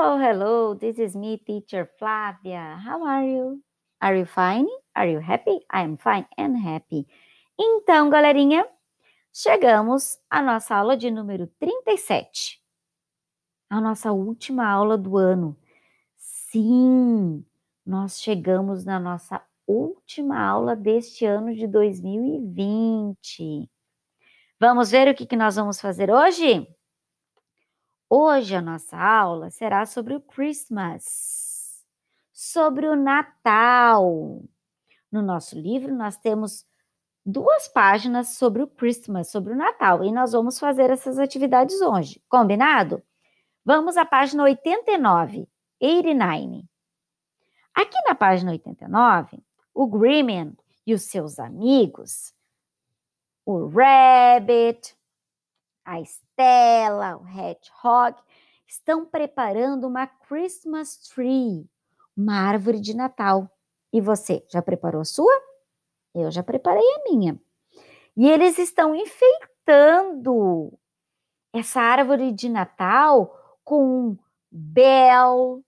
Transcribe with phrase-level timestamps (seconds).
[0.00, 0.74] Hello, hello.
[0.74, 2.80] This is me, teacher Flávia.
[2.80, 3.62] How are you?
[4.00, 4.66] Are you fine?
[4.96, 5.60] Are you happy?
[5.70, 7.06] I am fine and happy.
[7.58, 8.66] Então, galerinha,
[9.30, 12.62] chegamos à nossa aula de número 37.
[13.68, 15.54] A nossa última aula do ano.
[16.16, 17.44] Sim,
[17.84, 23.70] nós chegamos na nossa última aula deste ano de 2020.
[24.58, 26.66] Vamos ver o que, que nós vamos fazer hoje?
[28.12, 31.86] Hoje a nossa aula será sobre o Christmas,
[32.32, 34.42] sobre o Natal.
[35.12, 36.66] No nosso livro nós temos
[37.24, 42.20] duas páginas sobre o Christmas, sobre o Natal, e nós vamos fazer essas atividades hoje.
[42.28, 43.00] Combinado?
[43.64, 45.48] Vamos à página 89,
[45.80, 46.64] 89.
[47.72, 49.40] Aqui na página 89,
[49.72, 50.54] o Grimmon
[50.84, 52.34] e os seus amigos,
[53.46, 54.96] o Rabbit,
[55.84, 56.00] a
[56.42, 58.16] O Hedgehog,
[58.66, 61.68] estão preparando uma Christmas tree,
[62.16, 63.50] uma árvore de Natal.
[63.92, 65.32] E você, já preparou a sua?
[66.14, 67.40] Eu já preparei a minha.
[68.16, 70.72] E eles estão enfeitando
[71.52, 74.18] essa árvore de Natal com um
[74.50, 75.64] bell,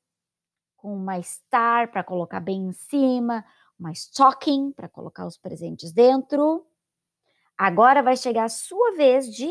[0.77, 3.45] com uma star para colocar bem em cima,
[3.79, 6.67] uma stocking para colocar os presentes dentro.
[7.59, 9.51] Agora vai chegar a sua vez de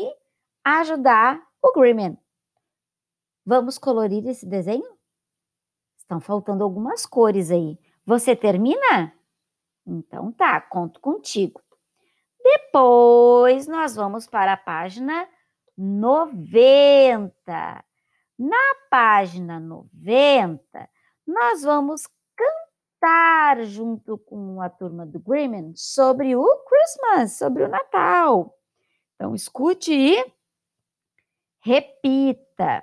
[0.64, 2.16] ajudar o Grimmon.
[3.44, 4.88] Vamos colorir esse desenho?
[5.96, 7.78] Estão faltando algumas cores aí.
[8.04, 9.12] Você termina?
[9.86, 11.60] Então tá, conto contigo.
[12.42, 15.28] Depois nós vamos para a página
[15.76, 17.32] 90.
[18.38, 20.90] Na página 90,
[21.26, 28.58] nós vamos cantar junto com a turma do Grimmon sobre o Christmas, sobre o Natal.
[29.14, 30.32] Então escute e
[31.62, 32.82] repita.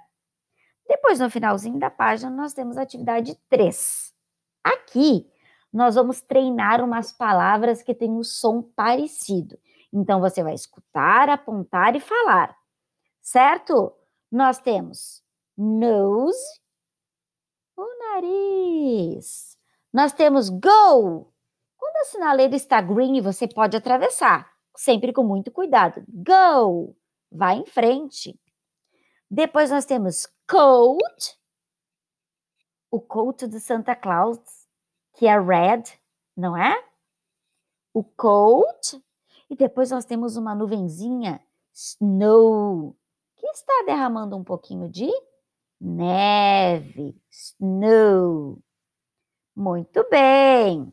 [0.88, 4.14] Depois, no finalzinho da página, nós temos a atividade 3.
[4.64, 5.30] Aqui,
[5.72, 9.60] nós vamos treinar umas palavras que têm um som parecido.
[9.94, 12.56] Então, você vai escutar, apontar e falar,
[13.22, 13.94] certo?
[14.32, 15.24] Nós temos
[15.58, 16.60] nose,
[17.76, 19.58] o nariz.
[19.94, 21.34] Nós temos go.
[21.78, 26.04] Quando a sinaleira está green, você pode atravessar, sempre com muito cuidado.
[26.08, 26.96] Go,
[27.32, 28.40] vai em frente.
[29.32, 31.40] Depois nós temos coat,
[32.90, 34.40] o coat de Santa Claus,
[35.14, 35.84] que é red,
[36.36, 36.84] não é?
[37.94, 39.00] O coat.
[39.50, 41.42] E depois nós temos uma nuvenzinha,
[41.74, 42.96] snow,
[43.38, 45.10] que está derramando um pouquinho de
[45.80, 48.60] neve, snow.
[49.56, 50.92] Muito bem.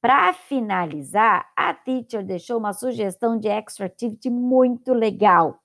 [0.00, 5.61] Para finalizar, a teacher deixou uma sugestão de extra activity muito legal.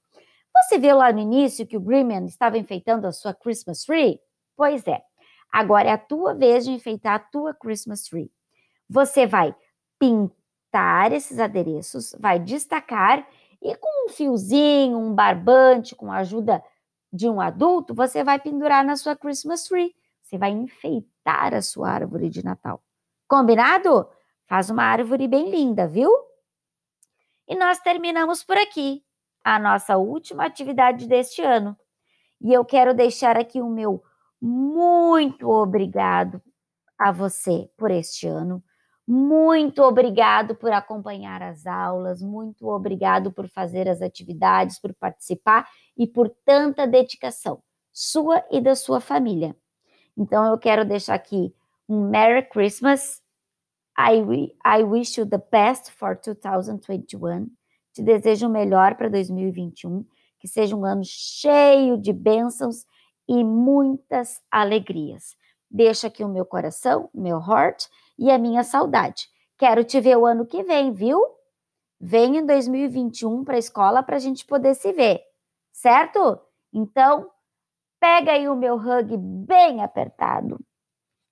[0.64, 4.20] Você viu lá no início que o Grimmon estava enfeitando a sua Christmas tree?
[4.56, 5.02] Pois é.
[5.52, 8.32] Agora é a tua vez de enfeitar a tua Christmas tree.
[8.90, 9.56] Você vai
[10.00, 13.28] pintar esses adereços, vai destacar
[13.62, 16.64] e com um fiozinho, um barbante, com a ajuda
[17.12, 19.96] de um adulto, você vai pendurar na sua Christmas tree.
[20.22, 22.84] Você vai enfeitar a sua árvore de Natal.
[23.28, 24.08] Combinado?
[24.46, 26.12] Faz uma árvore bem linda, viu?
[27.48, 29.07] E nós terminamos por aqui
[29.48, 31.74] a nossa última atividade deste ano.
[32.42, 34.04] E eu quero deixar aqui o meu
[34.42, 36.42] muito obrigado
[37.00, 38.62] a você por este ano.
[39.08, 45.66] Muito obrigado por acompanhar as aulas, muito obrigado por fazer as atividades, por participar
[45.98, 49.56] e por tanta dedicação, sua e da sua família.
[50.18, 51.56] Então eu quero deixar aqui
[51.88, 53.22] um Merry Christmas.
[53.98, 57.50] I, I wish you the best for 2021.
[57.98, 60.06] Te desejo o melhor para 2021,
[60.38, 62.86] que seja um ano cheio de bênçãos
[63.28, 65.36] e muitas alegrias.
[65.68, 69.28] Deixa aqui o meu coração, meu heart e a minha saudade.
[69.58, 71.20] Quero te ver o ano que vem, viu?
[72.00, 75.20] Vem em 2021 para a escola para a gente poder se ver,
[75.72, 76.40] certo?
[76.72, 77.32] Então,
[78.00, 80.64] pega aí o meu hug bem apertado,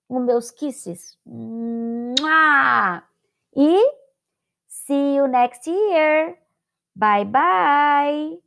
[0.08, 1.16] os meus kisses.
[3.54, 3.92] E
[4.66, 6.44] see you next year.
[6.96, 8.38] Bye bye.